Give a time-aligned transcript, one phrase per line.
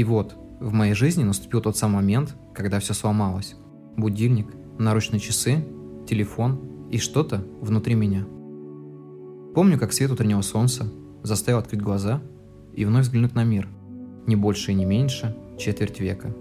[0.00, 3.54] И вот, в моей жизни наступил тот самый момент, когда все сломалось.
[3.98, 4.46] Будильник,
[4.78, 5.62] наручные часы,
[6.08, 8.24] телефон и что-то внутри меня.
[9.54, 10.90] Помню, как свет утреннего солнца
[11.22, 12.22] заставил открыть глаза
[12.72, 13.68] и вновь взглянуть на мир.
[14.26, 16.34] Не больше и не меньше четверть века.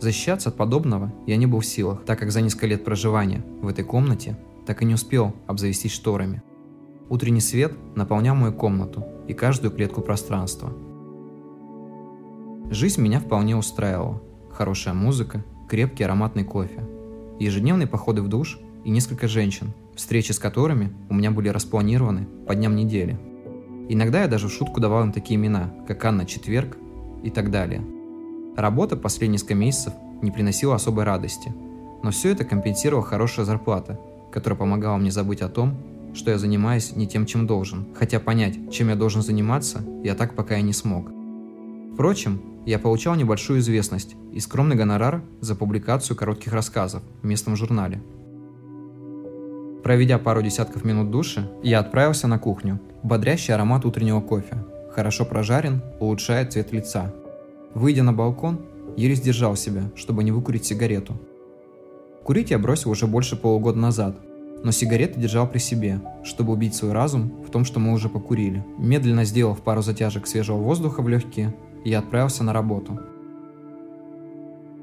[0.00, 3.68] Защищаться от подобного я не был в силах, так как за несколько лет проживания в
[3.68, 6.42] этой комнате так и не успел обзавестись шторами.
[7.08, 10.72] Утренний свет наполнял мою комнату и каждую клетку пространства.
[12.70, 14.20] Жизнь меня вполне устраивала.
[14.52, 16.86] Хорошая музыка, крепкий ароматный кофе,
[17.38, 22.54] ежедневные походы в душ и несколько женщин, встречи с которыми у меня были распланированы по
[22.54, 23.18] дням недели.
[23.88, 26.76] Иногда я даже в шутку давал им такие имена, как Анна Четверг
[27.22, 27.82] и так далее.
[28.54, 31.50] Работа последние несколько месяцев не приносила особой радости,
[32.02, 33.98] но все это компенсировала хорошая зарплата,
[34.30, 35.74] которая помогала мне забыть о том,
[36.12, 40.34] что я занимаюсь не тем, чем должен, хотя понять, чем я должен заниматься, я так
[40.34, 41.10] пока и не смог.
[41.94, 48.02] Впрочем, я получал небольшую известность и скромный гонорар за публикацию коротких рассказов в местном журнале.
[49.82, 52.78] Проведя пару десятков минут души, я отправился на кухню.
[53.02, 54.58] Бодрящий аромат утреннего кофе.
[54.92, 57.14] Хорошо прожарен, улучшает цвет лица.
[57.72, 58.60] Выйдя на балкон,
[58.98, 61.14] еле сдержал себя, чтобы не выкурить сигарету.
[62.22, 64.20] Курить я бросил уже больше полугода назад,
[64.62, 68.62] но сигареты держал при себе, чтобы убить свой разум в том, что мы уже покурили.
[68.76, 72.98] Медленно сделав пару затяжек свежего воздуха в легкие, я отправился на работу.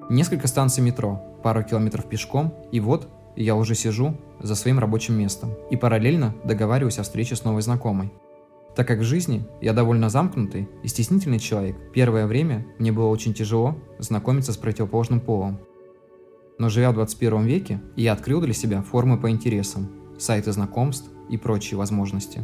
[0.09, 5.51] Несколько станций метро, пару километров пешком, и вот я уже сижу за своим рабочим местом
[5.71, 8.11] и параллельно договариваюсь о встрече с новой знакомой.
[8.75, 13.33] Так как в жизни я довольно замкнутый и стеснительный человек, первое время мне было очень
[13.33, 15.59] тяжело знакомиться с противоположным полом.
[16.59, 21.37] Но живя в 21 веке, я открыл для себя формы по интересам, сайты знакомств и
[21.37, 22.41] прочие возможности.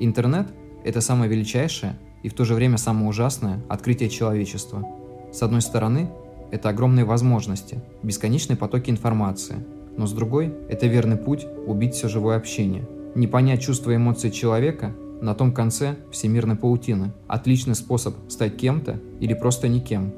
[0.00, 0.48] Интернет–
[0.84, 4.86] это самое величайшее и в то же время самое ужасное открытие человечества.
[5.32, 6.10] С одной стороны,
[6.50, 9.64] это огромные возможности, бесконечные потоки информации,
[9.96, 12.88] но с другой, это верный путь убить все живое общение.
[13.14, 19.00] Не понять чувства и эмоции человека на том конце всемирной паутины– отличный способ стать кем-то
[19.20, 20.12] или просто никем.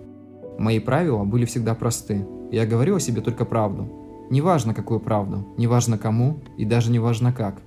[0.58, 2.26] Мои правила были всегда просты.
[2.50, 3.90] Я говорил о себе только правду.
[4.30, 7.60] Неважно, какую правду, неважно кому и даже неважно как.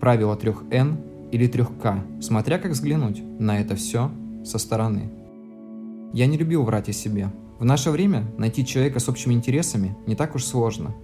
[0.00, 0.98] Правило трех Н
[1.32, 4.10] или трех К, смотря как взглянуть на это все
[4.44, 5.10] со стороны.
[6.12, 7.30] Я не любил врать о себе.
[7.58, 10.94] В наше время найти человека с общими интересами не так уж сложно.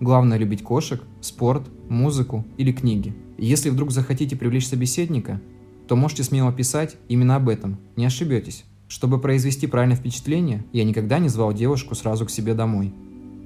[0.00, 3.14] Главное любить кошек, спорт, музыку или книги.
[3.38, 5.40] И если вдруг захотите привлечь собеседника,
[5.86, 8.64] то можете смело писать именно об этом, не ошибетесь.
[8.88, 12.92] Чтобы произвести правильное впечатление, я никогда не звал девушку сразу к себе домой.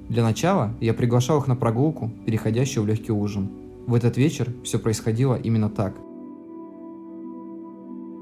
[0.09, 3.49] Для начала я приглашал их на прогулку, переходящую в легкий ужин.
[3.89, 5.95] В этот вечер все происходило именно так.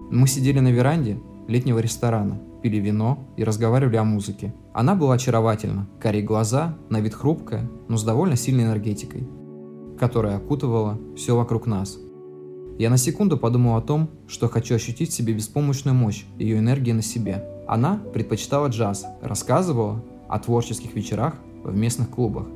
[0.09, 1.19] Мы сидели на веранде
[1.49, 4.55] летнего ресторана, пили вино и разговаривали о музыке.
[4.73, 9.27] Она была очаровательна, карие глаза, на вид хрупкая, но с довольно сильной энергетикой,
[9.99, 11.97] которая окутывала все вокруг нас.
[12.79, 16.93] Я на секунду подумал о том, что хочу ощутить в себе беспомощную мощь ее энергии
[16.93, 17.43] на себе.
[17.67, 21.33] Она предпочитала джаз, рассказывала о творческих вечерах
[21.65, 22.47] в местных клубах.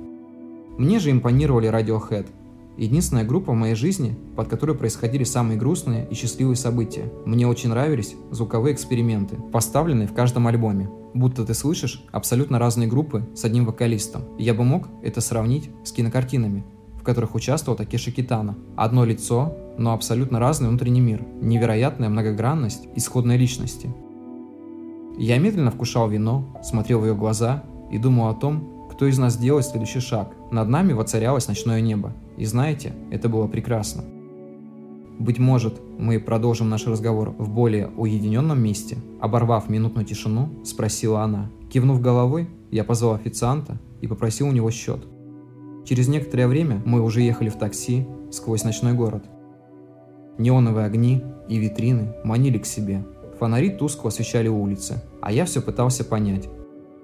[0.78, 2.28] Мне же импонировали Radiohead–
[2.78, 7.12] Единственная группа в моей жизни, под которой происходили самые грустные и счастливые события.
[7.26, 10.90] Мне очень нравились звуковые эксперименты, поставленные в каждом альбоме.
[11.14, 14.24] Будто ты слышишь абсолютно разные группы с одним вокалистом.
[14.40, 16.64] я бы мог это сравнить с кинокартинами,
[16.98, 18.58] в которых участвовал Такеши Китана.
[18.78, 23.94] Одно лицо, но абсолютно разный внутренний мир, невероятная многогранность исходной личности.
[25.18, 29.38] Я медленно вкушал вино, смотрел в ее глаза и думал о том, кто из нас
[29.38, 30.34] делает следующий шаг.
[30.52, 32.14] Над нами воцарялось ночное небо.
[32.42, 34.04] И знаете, это было прекрасно.
[35.20, 38.98] Быть может, мы продолжим наш разговор в более уединенном месте.
[39.20, 41.52] Оборвав минутную тишину, спросила она.
[41.72, 45.06] Кивнув головой, я позвал официанта и попросил у него счет.
[45.86, 49.24] Через некоторое время мы уже ехали в такси сквозь ночной город.
[50.40, 53.06] Неоновые огни и витрины манили к себе.
[53.40, 56.50] Фонари тускло освещали улицы, а я все пытался понять,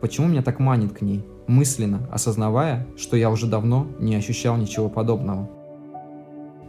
[0.02, 4.90] почему меня так манит к ней, мысленно осознавая, что я уже давно не ощущал ничего
[4.90, 5.50] подобного.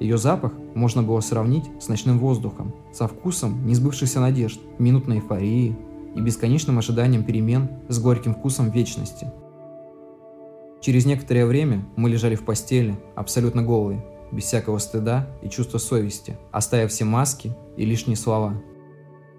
[0.01, 5.77] Ее запах можно было сравнить с ночным воздухом, со вкусом несбывшихся надежд, минутной эйфории
[6.15, 9.31] и бесконечным ожиданием перемен с горьким вкусом вечности.
[10.81, 16.37] Через некоторое время мы лежали в постели, абсолютно голые, без всякого стыда и чувства совести,
[16.53, 18.55] оставив все маски и лишние слова.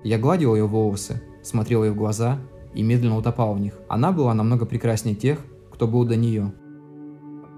[0.03, 2.39] Я гладил ее волосы, смотрел ей в глаза
[2.73, 3.73] и медленно утопал в них.
[3.87, 5.39] Она была намного прекраснее тех,
[5.71, 6.53] кто был до нее.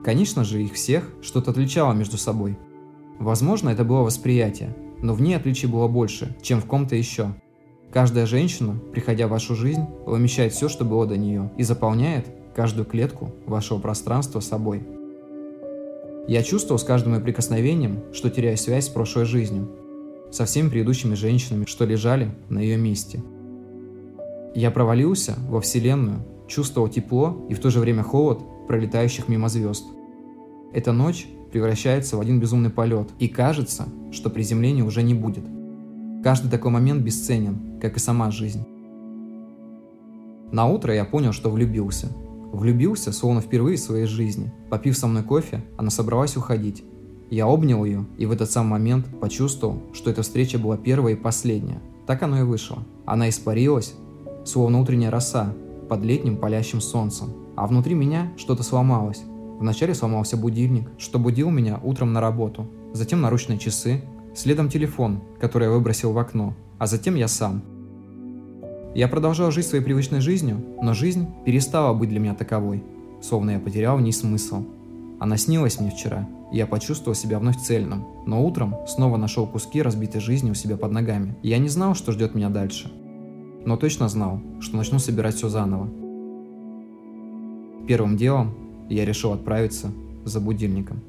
[0.04, 2.58] Конечно же, их всех что-то отличало между собой.
[3.20, 7.34] Возможно, это было восприятие, но в ней отличий было больше, чем в ком-то еще.
[7.92, 12.26] Каждая женщина, приходя в вашу жизнь, вымещает все, что было до нее, и заполняет
[12.56, 14.84] каждую клетку вашего пространства собой.
[16.28, 19.70] Я чувствовал с каждым моим прикосновением, что теряю связь с прошлой жизнью,
[20.32, 23.22] со всеми предыдущими женщинами, что лежали на ее месте.
[24.54, 29.86] Я провалился во Вселенную, чувствовал тепло и в то же время холод пролетающих мимо звезд.
[30.74, 35.44] Эта ночь превращается в один безумный полет, и кажется, что приземления уже не будет.
[36.24, 38.66] Каждый такой момент бесценен, как и сама жизнь.
[40.52, 42.10] На утро я понял, что влюбился.
[42.52, 44.54] Влюбился, словно впервые в своей жизни.
[44.70, 46.84] Попив со мной кофе, она собралась уходить.
[47.30, 51.18] Я обнял ее и в этот самый момент почувствовал, что эта встреча была первая и
[51.18, 51.82] последняя.
[52.06, 52.80] Так оно и вышло.
[53.06, 53.96] Она испарилась,
[54.46, 55.54] словно утренняя роса
[55.90, 57.30] под летним палящим солнцем.
[57.56, 59.22] А внутри меня что-то сломалось.
[59.60, 62.68] Вначале сломался будильник, что будил меня утром на работу.
[62.94, 64.02] Затем наручные часы,
[64.34, 67.62] следом телефон, который я выбросил в окно, а затем я сам.
[68.96, 72.84] Я продолжал жить своей привычной жизнью, но жизнь перестала быть для меня таковой,
[73.22, 74.66] словно я потерял в ней смысл.
[75.20, 79.82] Она снилась мне вчера, и я почувствовал себя вновь цельным, но утром снова нашел куски
[79.82, 81.36] разбитой жизни у себя под ногами.
[81.44, 82.92] Я не знал, что ждет меня дальше,
[83.66, 85.90] но точно знал, что начну собирать все заново.
[87.88, 88.54] Первым делом
[88.90, 89.92] я решил отправиться
[90.26, 91.02] за будильником.